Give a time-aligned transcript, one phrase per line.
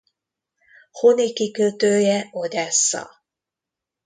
[0.91, 3.09] Honi kikötője Odessza.